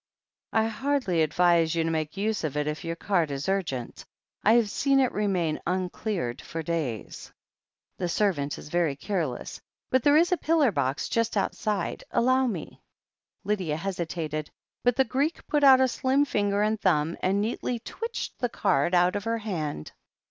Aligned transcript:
"I 0.51 0.65
hardly 0.65 1.21
advise 1.21 1.75
you 1.75 1.83
to 1.83 1.91
make 1.91 2.17
use 2.17 2.43
of 2.43 2.57
it, 2.57 2.65
if 2.65 2.83
your 2.83 2.95
card 2.95 3.29
is 3.29 3.47
urgent 3.47 4.03
I 4.43 4.53
have 4.53 4.67
seen 4.71 4.99
it 4.99 5.11
remain 5.11 5.59
tmcleared 5.67 6.41
for 6.41 6.63
days. 6.63 7.05
io8 7.05 7.13
THE 7.13 7.19
HEEL 7.19 7.29
OF 7.29 7.33
ACHILLES 7.35 7.97
The 7.99 8.09
servant 8.09 8.57
is 8.57 8.69
very 8.69 8.95
careless. 8.95 9.61
But 9.91 10.01
there 10.01 10.17
is 10.17 10.31
a 10.31 10.37
pillar 10.37 10.71
box 10.71 11.07
just 11.07 11.37
outside. 11.37 12.03
Allow 12.09 12.47
mel" 12.47 12.81
Lydia 13.43 13.77
hesitated, 13.77 14.49
but 14.83 14.95
the 14.95 15.05
Greek 15.05 15.45
put 15.45 15.63
out 15.63 15.79
a 15.79 15.87
slim 15.87 16.25
finger 16.25 16.63
and 16.63 16.81
thumb, 16.81 17.15
and 17.21 17.39
neatly 17.39 17.77
twitched 17.77 18.39
the 18.39 18.49
card 18.49 18.95
out 18.95 19.15
of 19.15 19.25
her 19.25 19.37
hand. 19.37 19.91